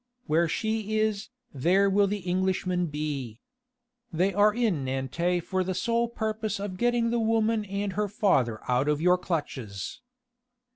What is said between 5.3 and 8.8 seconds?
for the sole purpose of getting the woman and her father